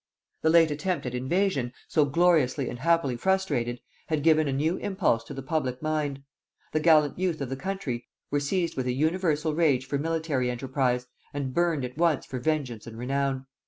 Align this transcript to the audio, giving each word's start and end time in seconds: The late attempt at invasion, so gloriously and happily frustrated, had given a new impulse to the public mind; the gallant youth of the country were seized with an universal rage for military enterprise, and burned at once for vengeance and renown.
The 0.41 0.49
late 0.49 0.71
attempt 0.71 1.05
at 1.05 1.13
invasion, 1.13 1.73
so 1.87 2.05
gloriously 2.05 2.67
and 2.71 2.79
happily 2.79 3.15
frustrated, 3.17 3.81
had 4.07 4.23
given 4.23 4.47
a 4.47 4.51
new 4.51 4.77
impulse 4.77 5.23
to 5.25 5.33
the 5.35 5.43
public 5.43 5.79
mind; 5.79 6.23
the 6.71 6.79
gallant 6.79 7.19
youth 7.19 7.39
of 7.39 7.49
the 7.49 7.55
country 7.55 8.07
were 8.31 8.39
seized 8.39 8.75
with 8.75 8.87
an 8.87 8.93
universal 8.95 9.53
rage 9.53 9.85
for 9.85 9.99
military 9.99 10.49
enterprise, 10.49 11.05
and 11.35 11.53
burned 11.53 11.85
at 11.85 11.99
once 11.99 12.25
for 12.25 12.39
vengeance 12.39 12.87
and 12.87 12.97
renown. 12.97 13.45